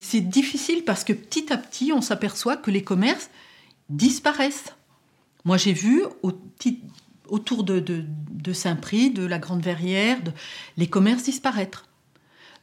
C'est 0.00 0.20
difficile 0.20 0.84
parce 0.84 1.04
que 1.04 1.12
petit 1.12 1.52
à 1.52 1.56
petit, 1.56 1.92
on 1.92 2.00
s'aperçoit 2.00 2.56
que 2.56 2.70
les 2.70 2.84
commerces, 2.84 3.30
disparaissent. 3.88 4.74
Moi, 5.44 5.56
j'ai 5.56 5.72
vu 5.72 6.02
autour 7.28 7.64
de, 7.64 8.04
Saint-Prix, 8.52 9.10
de 9.10 9.24
la 9.24 9.38
Grande 9.38 9.62
Verrière, 9.62 10.18
les 10.76 10.88
commerces 10.88 11.24
disparaître. 11.24 11.86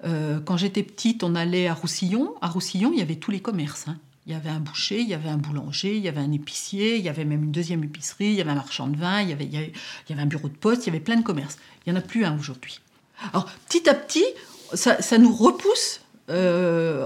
Euh, 0.06 0.42
quand 0.42 0.58
j'étais 0.58 0.84
petite, 0.84 1.24
on 1.24 1.36
allait 1.36 1.68
à 1.68 1.74
Roussillon. 1.74 2.36
À 2.42 2.48
Roussillon, 2.48 2.92
il 2.92 3.00
y 3.00 3.02
avait 3.02 3.16
tous 3.16 3.32
les 3.32 3.40
commerces. 3.40 3.88
Hein. 3.88 3.98
Il 4.26 4.34
y 4.34 4.36
avait 4.36 4.50
un 4.50 4.60
boucher, 4.60 5.00
il 5.02 5.08
y 5.08 5.14
avait 5.14 5.30
un 5.30 5.38
boulanger, 5.38 5.96
il 5.98 6.04
y 6.04 6.08
avait 6.08 6.22
un 6.22 6.32
épicier, 6.32 6.98
il 6.98 7.04
y 7.04 7.10
avait 7.10 7.26
même 7.26 7.44
une 7.44 7.52
deuxième 7.52 7.84
épicerie, 7.84 8.28
il 8.28 8.36
y 8.36 8.42
avait 8.42 8.52
un 8.52 8.56
marchand 8.56 8.88
de 8.88 8.98
vin, 8.98 9.22
il 9.22 9.30
y 9.30 9.34
avait, 9.34 9.46
il 9.46 9.54
y 9.54 10.14
avait 10.14 10.22
un 10.22 10.26
bureau 10.26 10.48
de 10.48 10.56
poste, 10.56 10.84
il 10.84 10.88
y 10.88 10.90
avait 10.90 11.04
plein 11.04 11.18
de 11.18 11.24
commerces. 11.24 11.58
Il 11.86 11.92
n'y 11.92 11.98
en 11.98 12.02
a 12.02 12.04
plus 12.04 12.24
un 12.26 12.38
aujourd'hui. 12.38 12.80
Alors, 13.32 13.50
petit 13.68 13.88
à 13.90 13.94
petit, 13.94 14.26
ça 14.74 15.18
nous 15.18 15.34
repousse 15.34 16.03
euh, 16.30 17.06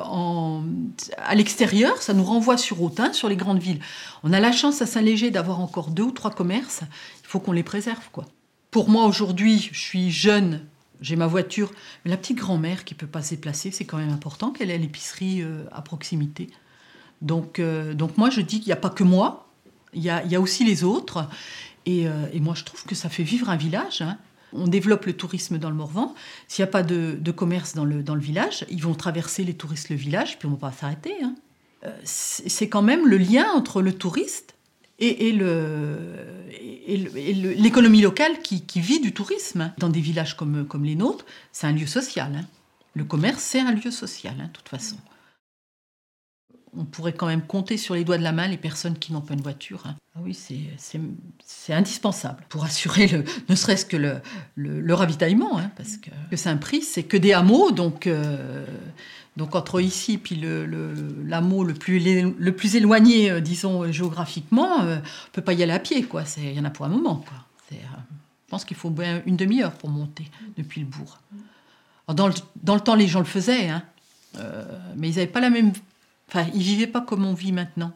à 1.17 1.35
l'extérieur, 1.35 2.01
ça 2.01 2.13
nous 2.13 2.23
renvoie 2.23 2.57
sur 2.57 2.81
Autun, 2.81 3.13
sur 3.13 3.29
les 3.29 3.35
grandes 3.35 3.59
villes. 3.59 3.79
On 4.23 4.31
a 4.31 4.39
la 4.39 4.51
chance 4.51 4.81
à 4.81 4.85
Saint-Léger 4.85 5.31
d'avoir 5.31 5.59
encore 5.59 5.89
deux 5.89 6.03
ou 6.03 6.11
trois 6.11 6.31
commerces. 6.31 6.81
Il 7.21 7.27
faut 7.27 7.39
qu'on 7.39 7.51
les 7.51 7.63
préserve, 7.63 8.09
quoi. 8.11 8.25
Pour 8.69 8.89
moi, 8.89 9.05
aujourd'hui, 9.05 9.69
je 9.71 9.79
suis 9.79 10.11
jeune, 10.11 10.65
j'ai 11.01 11.15
ma 11.15 11.25
voiture, 11.25 11.71
mais 12.03 12.11
la 12.11 12.17
petite 12.17 12.37
grand-mère 12.37 12.85
qui 12.85 12.93
peut 12.93 13.07
pas 13.07 13.21
se 13.21 13.31
déplacer, 13.31 13.71
c'est 13.71 13.85
quand 13.85 13.97
même 13.97 14.11
important 14.11 14.51
qu'elle 14.51 14.69
ait 14.69 14.77
l'épicerie 14.77 15.41
euh, 15.41 15.63
à 15.71 15.81
proximité. 15.81 16.49
Donc, 17.21 17.59
euh, 17.59 17.93
donc 17.93 18.17
moi, 18.17 18.29
je 18.29 18.41
dis 18.41 18.59
qu'il 18.59 18.67
n'y 18.67 18.73
a 18.73 18.77
pas 18.77 18.89
que 18.89 19.03
moi, 19.03 19.47
il 19.93 20.03
y 20.03 20.09
a, 20.09 20.23
il 20.25 20.31
y 20.31 20.35
a 20.35 20.41
aussi 20.41 20.63
les 20.63 20.83
autres. 20.83 21.27
Et, 21.85 22.05
moi, 22.41 22.53
je 22.53 22.65
trouve 22.65 22.83
que 22.83 22.95
ça 22.95 23.07
fait 23.07 23.23
vivre 23.23 23.49
un 23.49 23.55
village. 23.55 24.01
Hein. 24.01 24.17
On 24.53 24.67
développe 24.67 25.05
le 25.05 25.13
tourisme 25.13 25.57
dans 25.57 25.69
le 25.69 25.75
Morvan. 25.75 26.15
S'il 26.47 26.63
n'y 26.63 26.69
a 26.69 26.71
pas 26.71 26.83
de, 26.83 27.31
commerce 27.31 27.73
dans 27.75 27.85
le, 27.85 28.03
dans 28.03 28.15
le 28.15 28.21
village, 28.21 28.65
ils 28.69 28.81
vont 28.81 28.93
traverser 28.93 29.43
les 29.43 29.53
touristes 29.53 29.89
le 29.89 29.95
village, 29.95 30.39
puis 30.39 30.47
on 30.47 30.51
ne 30.51 30.55
va 30.55 30.69
pas 30.69 30.71
s'arrêter. 30.71 31.13
Hein. 31.21 31.35
C'est 32.03 32.69
quand 32.69 32.81
même 32.81 33.07
le 33.07 33.17
lien 33.17 33.45
entre 33.53 33.81
le 33.81 33.93
touriste 33.93 34.55
et, 34.99 35.31
l'économie 37.55 38.01
locale 38.01 38.41
qui, 38.41 38.63
vit 38.79 38.99
du 38.99 39.13
tourisme. 39.13 39.71
Dans 39.77 39.89
des 39.89 40.01
villages 40.01 40.35
comme, 40.35 40.65
comme 40.65 40.83
les 40.85 40.95
nôtres, 40.95 41.25
c'est 41.51 41.67
un 41.67 41.73
lieu 41.73 41.87
social. 41.87 42.33
Hein. 42.35 42.45
Le 42.95 43.03
commerce, 43.03 43.43
c'est 43.43 43.59
un 43.59 43.73
lieu 43.73 43.91
social, 43.91 44.33
hein, 44.39 44.47
de 44.47 44.51
toute 44.51 44.69
façon. 44.69 44.97
On 46.77 46.85
pourrait 46.85 47.13
quand 47.13 47.27
même 47.27 47.41
compter 47.41 47.77
sur 47.77 47.95
les 47.95 48.03
doigts 48.03 48.17
de 48.17 48.23
la 48.23 48.31
main 48.31 48.47
les 48.47 48.57
personnes 48.57 48.97
qui 48.97 49.11
n'ont 49.11 49.21
pas 49.21 49.33
une 49.33 49.41
voiture. 49.41 49.83
Hein. 49.85 49.95
Ah 50.17 50.23
oui, 50.23 50.35
c'est 51.45 51.73
indispensable 51.73 52.43
pour 52.49 52.63
assurer 52.63 53.07
le, 53.07 53.23
ne 53.49 53.55
serait-ce 53.55 53.85
que 53.85 53.97
le, 53.97 54.19
le, 54.55 54.93
ravitaillement, 54.95 55.61
parce 55.75 55.97
que, 55.97 56.09
c'est 56.35 56.49
un 56.49 56.57
prix, 56.57 56.81
c'est 56.81 57.03
que 57.03 57.17
des 57.17 57.33
hameaux, 57.33 57.71
donc 57.71 58.07
euh, 58.07 58.65
donc 59.35 59.53
entre 59.53 59.79
ici 59.79 60.19
et 60.31 60.35
le, 60.35 60.95
l'amour 61.23 61.65
le, 61.65 61.75
plus, 61.75 61.99
le 61.99 62.51
plus 62.55 62.75
éloigné, 62.75 63.29
euh, 63.29 63.41
disons, 63.41 63.91
géographiquement, 63.91 64.81
euh, 64.81 64.95
on 64.95 64.97
ne 64.97 65.31
peut 65.33 65.43
pas 65.43 65.53
y 65.53 65.61
aller 65.61 65.73
à 65.73 65.79
pied. 65.79 66.01
quoi. 66.03 66.23
Il 66.37 66.53
y 66.53 66.59
en 66.59 66.65
a 66.65 66.71
pour 66.71 66.85
un 66.85 66.89
moment. 66.89 67.17
Quoi. 67.17 67.37
Je 67.71 67.77
pense 68.49 68.65
qu'il 68.65 68.77
faut 68.77 68.89
bien 68.89 69.21
une 69.27 69.35
demi-heure 69.35 69.73
pour 69.73 69.89
monter 69.89 70.25
depuis 70.57 70.81
le 70.81 70.87
bourg. 70.87 71.19
dans, 72.07 72.27
le, 72.27 72.33
dans, 72.63 72.73
le, 72.73 72.81
temps, 72.81 72.95
les 72.95 73.07
gens 73.07 73.19
le 73.19 73.25
faisaient, 73.25 73.69
hein. 73.69 73.83
mais 74.95 75.09
ils 75.09 75.15
n'avaient 75.15 75.27
pas 75.27 75.41
la 75.41 75.51
même... 75.51 75.73
Enfin, 76.29 76.45
ils 76.53 76.61
vivaient 76.61 76.87
pas 76.87 77.01
comme 77.01 77.25
on 77.25 77.33
vit 77.33 77.51
maintenant. 77.51 77.93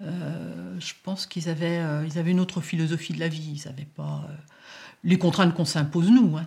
je 0.00 0.92
pense 1.02 1.26
qu'ils 1.26 1.48
avaient, 1.48 1.80
ils 2.06 2.18
avaient 2.18 2.30
une 2.30 2.40
autre 2.40 2.60
philosophie 2.60 3.12
de 3.12 3.20
la 3.20 3.28
vie. 3.28 3.60
Ils 3.62 3.68
n'avaient 3.68 3.88
pas 3.96 4.26
les 5.04 5.18
contraintes 5.18 5.54
qu'on 5.54 5.64
s'impose 5.64 6.10
nous. 6.10 6.36
Hein. 6.36 6.46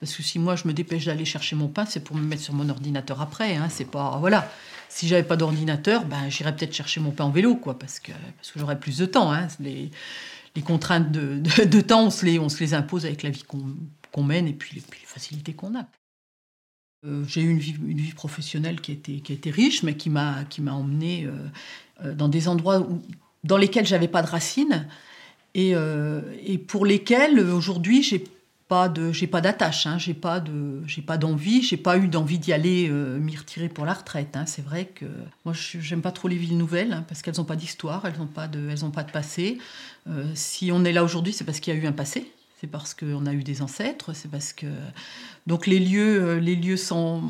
Parce 0.00 0.14
que 0.14 0.22
si 0.22 0.38
moi 0.38 0.56
je 0.56 0.68
me 0.68 0.72
dépêche 0.72 1.06
d'aller 1.06 1.24
chercher 1.24 1.56
mon 1.56 1.68
pain, 1.68 1.86
c'est 1.86 2.00
pour 2.00 2.16
me 2.16 2.22
mettre 2.22 2.42
sur 2.42 2.54
mon 2.54 2.68
ordinateur 2.68 3.20
après. 3.20 3.56
Hein, 3.56 3.68
c'est 3.70 3.90
pas 3.90 4.18
voilà. 4.18 4.50
Si 4.88 5.08
j'avais 5.08 5.22
pas 5.22 5.36
d'ordinateur, 5.36 6.04
ben 6.04 6.28
j'irais 6.28 6.54
peut-être 6.54 6.74
chercher 6.74 7.00
mon 7.00 7.10
pain 7.10 7.24
en 7.24 7.30
vélo, 7.30 7.56
quoi, 7.56 7.78
parce 7.78 7.98
que 7.98 8.12
parce 8.36 8.50
que 8.50 8.60
j'aurais 8.60 8.78
plus 8.78 8.98
de 8.98 9.06
temps. 9.06 9.32
Hein. 9.32 9.48
Les, 9.58 9.90
les, 10.54 10.62
contraintes 10.62 11.10
de, 11.10 11.40
de, 11.64 11.80
temps, 11.80 12.06
on 12.06 12.10
se 12.10 12.24
les 12.24 12.38
on 12.38 12.48
se 12.48 12.60
les 12.60 12.74
impose 12.74 13.04
avec 13.06 13.22
la 13.22 13.30
vie 13.30 13.44
qu'on 13.44 14.22
mène 14.22 14.46
et 14.46 14.52
puis, 14.52 14.74
les 14.74 14.82
facilités 15.04 15.54
qu'on 15.54 15.74
a. 15.78 15.86
Euh, 17.04 17.24
j'ai 17.26 17.42
eu 17.42 17.50
une 17.50 17.58
vie, 17.58 18.12
professionnelle 18.12 18.80
qui 18.80 18.92
était 18.92 19.20
qui 19.20 19.50
riche, 19.50 19.82
mais 19.82 19.96
qui 19.96 20.08
m'a 20.10 20.44
qui 20.44 20.62
m'a 20.62 20.72
emmené 20.72 21.26
euh, 21.26 21.30
euh, 22.04 22.14
dans 22.14 22.28
des 22.28 22.48
endroits 22.48 22.86
dans 23.44 23.58
lesquels 23.58 23.86
j'avais 23.86 24.08
pas 24.08 24.22
de 24.22 24.28
racines 24.28 24.88
et, 25.54 25.74
pour 26.68 26.84
lesquels 26.84 27.38
aujourd'hui 27.40 28.02
j'ai 28.02 28.24
pas 28.68 28.88
pas 28.88 29.40
d'attache 29.40 29.86
hein, 29.86 29.98
j'ai 29.98 30.14
pas 30.14 30.40
de 30.40 30.82
j'ai 30.86 31.02
pas 31.02 31.16
d'envie. 31.18 31.62
J'ai 31.62 31.76
pas 31.76 31.98
eu 31.98 32.08
d'envie 32.08 32.38
d'y 32.38 32.52
aller 32.52 32.88
m'y 32.88 33.36
retirer 33.36 33.68
pour 33.68 33.84
la 33.84 33.94
retraite 33.94 34.36
hein. 34.36 34.46
c'est 34.46 34.62
vrai 34.62 34.86
que 34.86 35.06
moi 35.44 35.54
j'aime 35.54 36.02
pas 36.02 36.12
trop 36.12 36.28
les 36.28 36.36
villes 36.36 36.58
nouvelles 36.58 36.92
hein, 36.92 37.04
parce 37.06 37.22
qu'elles 37.22 37.36
n'ont 37.36 37.44
pas 37.44 37.56
d'histoire 37.56 38.04
elles 38.06 38.18
n'ont 38.18 38.26
pas 38.26 38.48
de 38.48 38.68
elles 38.70 38.84
ont 38.84 38.90
pas 38.90 39.04
de 39.04 39.12
passé. 39.12 39.58
Si 40.34 40.70
on 40.72 40.84
est 40.84 40.92
là 40.92 41.04
aujourd'hui 41.04 41.32
c'est 41.32 41.44
parce 41.44 41.60
qu'il 41.60 41.74
y 41.74 41.76
a 41.76 41.80
eu 41.80 41.86
un 41.86 41.92
passé 41.92 42.32
c'est 42.60 42.66
parce 42.66 42.94
qu'on 42.94 43.26
a 43.26 43.32
eu 43.32 43.42
des 43.42 43.62
ancêtres 43.62 44.14
c'est 44.14 44.30
parce 44.30 44.52
que 44.52 44.66
donc 45.46 45.66
les 45.66 45.78
lieux 45.78 46.22
euh, 46.22 46.40
les 46.40 46.56
lieux 46.56 46.76
sans 46.76 47.22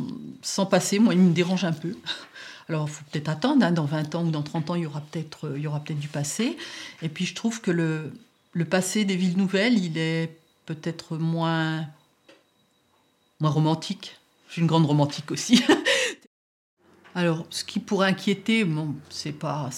sans 0.42 0.66
passé 0.66 0.98
moi 0.98 1.14
ils 1.14 1.20
me 1.20 1.32
dérangent 1.32 1.64
un 1.64 1.72
peu 1.72 1.94
alors, 2.68 2.88
il 2.88 2.92
faut 2.92 3.04
peut-être 3.10 3.28
attendre, 3.28 3.70
dans 3.70 3.84
20 3.84 4.14
ans 4.16 4.24
ou 4.24 4.30
dans 4.30 4.42
30 4.42 4.70
ans, 4.70 4.74
il 4.74 4.82
y 4.82 4.86
aura 4.86 5.00
peut-être 5.00 5.56
aura 5.66 5.80
peut-être 5.80 6.00
du 6.00 6.08
passé. 6.08 6.56
Et 7.02 7.08
puis, 7.08 7.24
je 7.24 7.34
trouve 7.34 7.60
que 7.60 7.70
le, 7.70 8.12
le 8.52 8.64
passé 8.64 9.04
des 9.04 9.16
villes 9.16 9.36
nouvelles, 9.36 9.78
il 9.78 9.98
est 9.98 10.36
peut-être 10.66 11.16
moins, 11.16 11.86
moins 13.40 13.50
romantique. 13.50 14.16
Je 14.48 14.54
suis 14.54 14.62
une 14.62 14.66
grande 14.66 14.86
romantique 14.86 15.30
aussi. 15.30 15.62
Alors, 17.16 17.46
ce 17.48 17.64
qui 17.64 17.80
pourrait 17.80 18.08
inquiéter, 18.08 18.64
bon, 18.64 18.94
c'est 19.08 19.32
pas, 19.32 19.70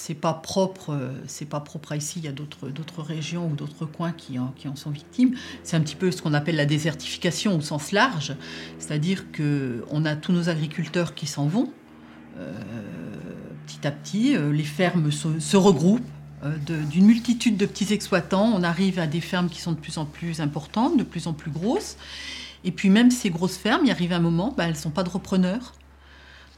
propre, 0.42 0.99
c'est 1.28 1.45
pas 1.45 1.61
propre 1.61 1.92
à 1.92 1.97
ici. 1.97 2.18
Il 2.18 2.25
y 2.25 2.28
a 2.28 2.33
d'autres, 2.33 3.00
régions 3.00 3.49
ou 3.49 3.54
d'autres 3.54 3.87
coins 3.87 4.11
qui 4.11 4.40
en, 4.40 4.52
sont 4.75 4.90
victimes. 4.90 5.37
C'est 5.62 5.76
un 5.76 5.80
petit 5.80 5.95
peu 5.95 6.11
ce 6.11 6.21
qu'on 6.21 6.35
appelle 6.35 6.57
la 6.57 6.66
désertification 6.66 7.57
au 7.57 7.61
sens 7.61 7.92
large, 7.92 8.35
c'est-à-dire 8.80 9.30
que 9.30 9.85
on 9.92 10.04
a 10.04 10.16
tous 10.16 10.33
nos 10.33 10.49
agriculteurs 10.49 11.14
qui 11.14 11.28
s'en 11.28 11.47
vont. 11.47 11.73
Euh, 12.38 12.52
petit 13.68 13.87
à 13.87 13.92
petit, 13.92 14.37
euh, 14.37 14.52
les 14.52 14.64
fermes 14.64 15.12
se 15.12 15.57
regroupent 15.57 16.02
euh, 16.45 16.57
d'une 16.90 17.07
multitude 17.07 17.57
de 17.57 17.66
petits 17.66 17.92
exploitants, 17.92 18.52
on 18.52 18.64
arrive 18.64 18.99
à 18.99 19.07
des 19.07 19.21
fermes 19.21 19.49
qui 19.49 19.61
sont 19.61 19.73
de 19.73 19.78
plus 19.78 19.99
en 19.99 20.07
plus 20.07 20.40
importantes, 20.40 20.97
de 20.97 21.04
plus 21.04 21.28
en 21.28 21.35
plus 21.35 21.52
grosses. 21.52 21.99
Et 22.64 22.73
puis 22.73 22.90
même 22.90 23.12
ces 23.12 23.30
grosses 23.30 23.57
fermes, 23.57 23.83
il 23.85 23.92
arrive 23.92 24.12
un 24.12 24.18
moment, 24.18 24.52
bah, 24.57 24.64
elles 24.64 24.73
ne 24.73 24.76
sont 24.76 24.90
pas 24.90 25.04
de 25.04 25.09
repreneurs. 25.09 25.75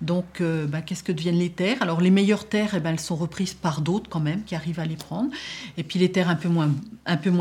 Donc, 0.01 0.41
euh, 0.41 0.67
bah, 0.67 0.81
qu'est-ce 0.81 1.03
que 1.03 1.13
deviennent 1.13 1.39
les 1.39 1.51
terres? 1.51 1.79
Alors, 1.81 2.01
les 2.01 2.11
meilleures 2.11 2.49
terres, 2.49 2.75
eh 2.75 2.81
ben, 2.81 2.91
elles 2.91 3.01
sont 3.01 3.17
reprises 3.17 3.55
par 3.55 3.81
d'autres 3.81 4.09
quand 4.09 4.21
même, 4.21 4.45
qui 4.45 4.55
arrivent 4.55 4.81
à 4.81 4.87
les 4.87 4.97
prendre. 4.97 5.31
Et 5.77 5.83
puis, 5.83 5.99
les 5.99 6.11
terres 6.11 6.29
un 6.29 6.37
peu 6.37 6.49
moins, 6.49 6.69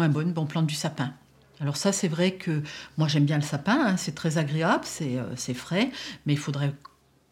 bonnes, 0.10 0.34
bon, 0.34 0.42
on 0.42 0.46
plante 0.46 0.68
du 0.68 0.76
sapin. 0.76 1.14
Alors 1.62 1.76
ça, 1.76 1.92
c'est 1.92 2.08
vrai 2.08 2.32
que 2.32 2.64
moi, 2.98 3.08
j'aime 3.08 3.26
bien 3.26 3.38
le 3.38 3.44
sapin, 3.44 3.80
hein, 3.86 3.98
c'est 3.98 4.16
très 4.16 4.38
agréable, 4.38 4.86
euh, 5.02 5.34
c'est 5.36 5.54
frais, 5.54 5.92
mais 6.26 6.34
il 6.34 6.40
faudrait 6.40 6.74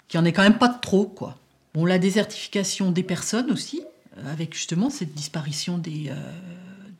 qu'il 0.07 0.19
n'y 0.19 0.23
en 0.23 0.25
ait 0.25 0.33
quand 0.33 0.43
même 0.43 0.57
pas 0.57 0.67
de 0.67 0.79
trop, 0.81 1.05
quoi. 1.05 1.37
Bon, 1.73 1.85
la 1.85 1.97
désertification 1.97 2.91
des 2.91 3.03
personnes 3.03 3.51
aussi, 3.51 3.81
avec 4.25 4.53
justement 4.53 4.89
cette 4.89 5.13
disparition 5.13 5.77
des, 5.77 6.07
euh, 6.09 6.15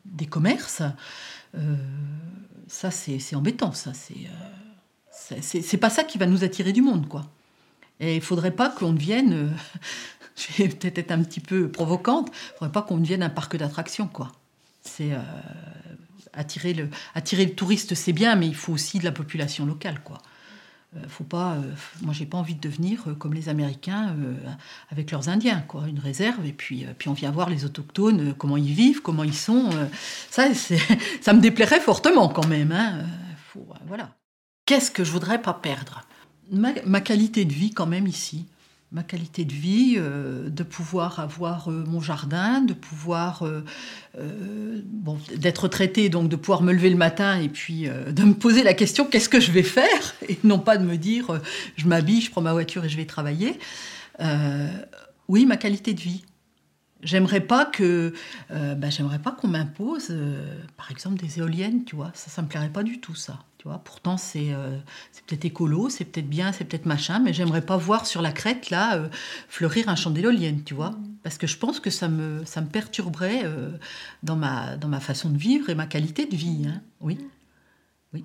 des 0.06 0.26
commerces. 0.26 0.84
Euh, 1.56 1.76
ça, 2.68 2.92
c'est 2.92 3.36
embêtant, 3.36 3.72
ça. 3.72 3.92
Euh, 4.12 5.36
c'est 5.42 5.78
pas 5.78 5.90
ça 5.90 6.04
qui 6.04 6.18
va 6.18 6.26
nous 6.26 6.44
attirer 6.44 6.74
du 6.74 6.82
monde, 6.82 7.08
quoi. 7.08 7.26
Et 8.00 8.16
il 8.16 8.22
faudrait 8.22 8.52
pas 8.52 8.70
qu'on 8.70 8.94
devienne, 8.94 9.54
je 10.36 10.64
vais 10.64 10.70
peut-être 10.70 10.98
être 10.98 11.12
un 11.12 11.24
petit 11.24 11.40
peu 11.40 11.70
provocante, 11.70 12.30
il 12.32 12.58
faudrait 12.60 12.72
pas 12.72 12.82
qu'on 12.82 12.98
devienne 12.98 13.24
un 13.24 13.30
parc 13.30 13.58
d'attractions, 13.58 14.08
quoi. 14.08 14.32
C'est 14.82 15.12
attirer 16.34 16.74
le, 16.74 16.90
attirer 17.16 17.46
le 17.46 17.54
touriste, 17.54 17.96
c'est 17.96 18.14
bien, 18.14 18.36
mais 18.36 18.48
il 18.48 18.56
faut 18.56 18.72
aussi 18.72 19.00
de 19.00 19.04
la 19.04 19.12
population 19.12 19.66
locale, 19.66 20.02
quoi. 20.04 20.20
Euh, 20.96 21.00
faut 21.10 21.26
pas, 21.26 21.56
euh, 21.56 21.74
moi, 22.02 22.14
j'ai 22.14 22.26
pas 22.26 22.38
envie 22.38 22.56
de 22.56 22.62
devenir 22.62 23.04
euh, 23.08 23.14
comme 23.14 23.34
les 23.34 23.50
Américains 23.50 24.16
avec 24.90 25.12
leurs 25.12 25.28
Indiens, 25.28 25.62
quoi, 25.68 25.88
une 25.88 26.00
réserve. 26.00 26.46
Et 26.46 26.54
puis, 26.54 26.86
puis 26.98 27.10
on 27.10 27.14
vient 27.14 27.32
voir 27.32 27.50
les 27.50 27.66
autochtones, 27.66 28.34
comment 28.36 28.58
ils 28.58 28.74
vivent, 28.74 29.02
comment 29.02 29.24
ils 29.24 29.36
sont. 29.36 29.70
ça, 30.30 30.48
ça 31.22 31.34
me 31.34 31.42
déplairait 31.42 31.82
fortement 31.82 32.30
quand 32.30 32.48
même. 32.48 32.72
Hein. 32.72 33.06
voilà. 33.86 34.16
Qu'est-ce 34.66 34.92
que 34.92 35.04
je 35.04 35.12
voudrais 35.12 35.42
pas 35.42 35.54
perdre? 35.54 36.07
Ma, 36.52 37.02
qualité 37.02 37.46
de 37.46 37.54
vie 37.54 37.72
quand 37.72 37.88
même 37.88 38.08
ici 38.08 38.46
ma 38.92 39.04
qualité 39.04 39.44
de 39.44 39.54
vie, 39.54 39.96
euh, 39.98 40.50
de 40.50 40.64
pouvoir 40.64 41.20
avoir 41.20 41.70
euh, 41.70 41.84
mon 41.86 42.00
jardin, 42.00 42.62
de 42.62 42.74
pouvoir 42.74 43.46
euh, 43.46 43.64
bon, 44.86 45.20
d'être 45.36 45.68
traité, 45.68 46.08
donc 46.08 46.30
de 46.30 46.38
pouvoir 46.38 46.62
me 46.62 46.72
lever 46.72 46.90
le 46.90 46.96
matin 46.96 47.40
et 47.40 47.50
puis 47.50 47.88
de 47.88 48.24
me 48.24 48.34
poser 48.34 48.64
la 48.64 48.74
question 48.74 49.06
qu'est-ce 49.06 49.30
que 49.30 49.40
je 49.40 49.52
vais 49.52 49.64
faire? 49.64 50.16
Et 50.30 50.40
non 50.44 50.60
pas 50.60 50.78
de 50.78 50.86
me 50.86 50.96
dire 50.96 51.42
je 51.76 51.86
m'habille, 51.88 52.22
je 52.22 52.32
prends 52.32 52.42
ma 52.42 52.54
voiture 52.54 52.86
et 52.86 52.90
je 52.90 52.98
vais 52.98 53.06
travailler. 53.06 53.60
oui, 55.28 55.46
ma 55.46 55.58
qualité 55.58 55.94
de 55.94 56.02
vie. 56.02 56.24
J'aimerais 57.04 57.42
pas 57.42 57.66
que, 57.66 58.14
ben, 58.50 58.90
j'aimerais 58.90 59.20
pas 59.20 59.32
qu'on 59.32 59.48
m'impose, 59.48 60.16
par 60.78 60.90
exemple, 60.90 61.18
des 61.18 61.38
éoliennes, 61.38 61.84
tu 61.86 61.96
vois. 61.96 62.12
Ça, 62.16 62.32
ça 62.32 62.42
me 62.42 62.48
plairait 62.48 62.70
pas 62.70 62.84
du 62.84 63.00
tout, 63.00 63.14
ça. 63.14 63.38
Pourtant, 63.84 64.16
euh, 64.36 64.80
c'est 65.12 65.26
peut-être 65.26 65.46
écolo, 65.46 65.90
c'est 65.90 66.06
peut-être 66.06 66.30
bien, 66.30 66.52
c'est 66.52 66.66
peut-être 66.66 66.86
machin, 66.86 67.20
mais 67.20 67.34
j'aimerais 67.34 67.62
pas 67.62 67.78
voir 67.78 68.06
sur 68.06 68.22
la 68.22 68.32
crête, 68.32 68.70
là, 68.70 68.96
euh, 68.96 69.10
fleurir 69.50 69.90
un 69.90 69.96
champ 69.96 70.14
tu 70.66 70.74
vois. 70.74 70.92
Mm. 70.92 71.16
Parce 71.24 71.38
que 71.38 71.48
je 71.48 71.58
pense 71.58 71.80
que 71.80 71.90
ça 71.90 72.08
me, 72.08 72.46
ça 72.46 72.62
me 72.62 72.68
perturberait 72.68 73.42
euh, 73.44 73.72
dans, 74.24 74.36
ma, 74.36 74.78
dans 74.78 74.88
ma 74.88 75.00
façon 75.00 75.30
de 75.30 75.38
vivre 75.38 75.70
et 75.70 75.76
ma 75.76 75.86
qualité 75.86 76.26
de 76.26 76.36
vie. 76.36 76.66
Hein. 76.68 76.82
Oui. 77.02 77.18
Oui. 78.14 78.24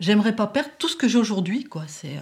J'aimerais 0.00 0.34
pas 0.34 0.46
perdre 0.48 0.70
tout 0.78 0.88
ce 0.88 0.96
que 0.96 1.08
j'ai 1.08 1.18
aujourd'hui, 1.18 1.64
quoi. 1.64 1.84
C'est. 1.86 2.16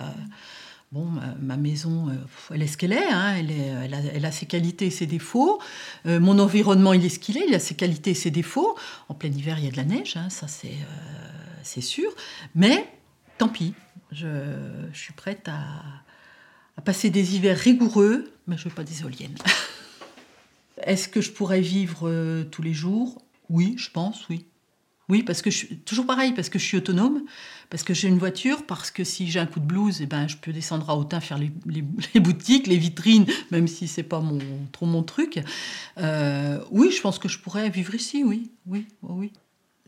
Bon, 0.90 1.08
ma, 1.40 1.56
maison, 1.56 2.10
elle 2.50 2.60
est 2.60 2.66
ce 2.66 2.76
qu'elle 2.76 2.92
est, 2.92 3.10
hein. 3.10 3.34
elle, 3.38 3.50
est 3.50 4.12
elle, 4.12 4.26
a, 4.26 4.30
ses 4.30 4.44
qualités 4.44 4.88
et 4.88 4.90
ses 4.90 5.06
défauts. 5.06 5.58
mon 6.04 6.38
environnement, 6.38 6.92
il 6.92 7.02
est 7.02 7.08
ce 7.08 7.18
qu'il 7.18 7.38
est, 7.38 7.46
il 7.48 7.54
a 7.54 7.58
ses 7.58 7.74
qualités 7.74 8.10
et 8.10 8.14
ses 8.14 8.30
défauts. 8.30 8.76
En 9.08 9.14
plein 9.14 9.30
hiver, 9.30 9.58
il 9.58 9.64
y 9.64 9.68
a 9.68 9.70
de 9.70 9.76
la 9.78 9.84
neige, 9.84 10.18
hein. 10.18 10.28
ça 10.28 10.48
c'est 10.48 10.76
c'est 11.62 11.80
sûr. 11.80 12.10
Mais 12.54 12.88
tant 13.38 13.48
pis, 13.48 13.74
je, 14.10 14.28
suis 14.92 15.12
prête 15.12 15.48
à, 15.48 16.82
passer 16.84 17.10
des 17.10 17.36
hivers 17.36 17.56
rigoureux, 17.56 18.32
mais 18.46 18.56
je 18.56 18.64
ne 18.64 18.68
veux 18.70 18.74
pas 18.74 18.84
des. 18.84 18.94
Est-ce 20.82 21.08
que 21.08 21.20
je 21.20 21.30
pourrais 21.30 21.60
vivre 21.60 22.08
euh, 22.08 22.44
tous 22.44 22.62
les 22.62 22.74
jours? 22.74 23.22
Oui, 23.48 23.74
je 23.78 23.90
pense, 23.90 24.28
oui. 24.28 24.46
Oui, 25.08 25.22
parce 25.22 25.42
que 25.42 25.50
je 25.50 25.58
suis 25.58 25.76
toujours 25.78 26.06
pareil, 26.06 26.32
parce 26.32 26.48
que 26.48 26.58
je 26.58 26.64
suis 26.64 26.76
autonome, 26.76 27.24
parce 27.68 27.82
que 27.82 27.92
j'ai 27.92 28.08
une 28.08 28.18
voiture, 28.18 28.64
parce 28.64 28.90
que 28.90 29.04
si 29.04 29.30
j'ai 29.30 29.40
un 29.40 29.46
coup 29.46 29.60
de 29.60 29.66
blues, 29.66 30.00
eh 30.00 30.06
ben, 30.06 30.28
je 30.28 30.36
peux 30.36 30.52
descendre 30.52 30.88
à 30.88 30.96
Autun 30.96 31.20
faire 31.20 31.38
les, 31.38 32.20
boutiques, 32.20 32.66
les 32.66 32.78
vitrines, 32.78 33.26
même 33.50 33.68
si 33.68 33.88
c'est 33.88 34.04
pas 34.04 34.20
mon, 34.20 34.38
trop 34.70 34.86
mon 34.86 35.02
truc. 35.02 35.40
Euh, 35.98 36.60
oui, 36.70 36.90
je 36.90 37.00
pense 37.00 37.18
que 37.18 37.28
je 37.28 37.38
pourrais 37.38 37.68
vivre 37.68 37.94
ici, 37.94 38.24
oui, 38.24 38.50
oui, 38.66 38.86
oui. 39.02 39.32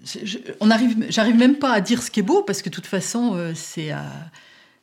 J'arrive 0.02 1.36
même 1.36 1.58
pas 1.58 1.72
à 1.72 1.80
dire 1.80 2.02
ce 2.02 2.10
qui 2.10 2.20
est 2.20 2.24
beau 2.24 2.42
parce 2.42 2.62
que 2.62 2.68
de 2.68 2.74
toute 2.74 2.86
façon, 2.86 3.34
euh, 3.34 3.52
euh, 3.78 4.08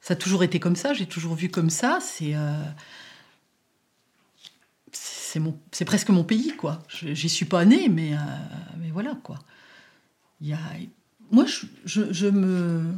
ça 0.01 0.13
a 0.13 0.15
toujours 0.15 0.43
été 0.43 0.59
comme 0.59 0.75
ça. 0.75 0.93
J'ai 0.93 1.05
toujours 1.05 1.35
vu 1.35 1.49
comme 1.49 1.69
ça. 1.69 1.99
C'est, 2.01 2.35
euh, 2.35 2.63
c'est 5.71 5.85
presque 5.85 6.09
mon 6.09 6.23
pays, 6.23 6.55
quoi. 6.57 6.83
J'y 6.89 7.29
suis 7.29 7.45
pas 7.45 7.63
née, 7.65 7.87
mais, 7.87 8.11
mais 8.79 8.89
voilà, 8.91 9.15
quoi. 9.23 9.39
Y 10.41 10.53
a, 10.53 10.59
moi, 11.31 11.45
je, 11.85 12.27
me, 12.27 12.93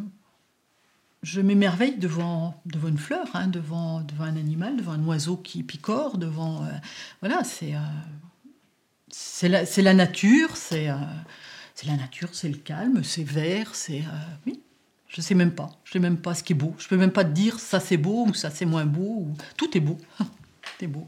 je 1.21 1.41
m'émerveille 1.41 1.97
devant, 1.97 2.59
devant 2.65 2.87
une 2.87 2.97
fleur, 2.97 3.27
hein, 3.35 3.47
devant, 3.47 4.01
devant 4.01 4.23
un 4.23 4.35
animal, 4.35 4.77
devant 4.77 4.93
un 4.93 5.05
oiseau 5.05 5.37
qui 5.37 5.61
picore, 5.61 6.17
devant, 6.17 6.67
voilà, 7.21 7.43
c'est, 7.43 7.73
c'est 9.09 9.49
la, 9.49 9.65
la 9.77 9.93
nature, 9.93 10.57
c'est 10.57 10.89
c'est 11.75 11.87
la 11.87 11.95
nature, 11.95 12.29
c'est 12.31 12.49
le 12.49 12.57
calme, 12.57 13.03
c'est 13.03 13.23
vert, 13.23 13.75
c'est... 13.75 13.99
Euh, 14.01 14.35
oui, 14.45 14.61
je 15.07 15.21
sais 15.21 15.35
même 15.35 15.53
pas. 15.53 15.69
Je 15.83 15.93
sais 15.93 15.99
même 15.99 16.17
pas 16.17 16.33
ce 16.33 16.43
qui 16.43 16.53
est 16.53 16.55
beau. 16.55 16.73
Je 16.77 16.87
peux 16.87 16.97
même 16.97 17.11
pas 17.11 17.23
te 17.23 17.31
dire 17.31 17.59
ça 17.59 17.79
c'est 17.79 17.97
beau 17.97 18.25
ou 18.27 18.33
ça 18.33 18.49
c'est 18.49 18.65
moins 18.65 18.85
beau. 18.85 19.27
Ou... 19.27 19.37
Tout 19.57 19.77
est 19.77 19.81
beau. 19.81 19.97
Tout 20.19 20.83
est 20.85 20.87
beau. 20.87 21.05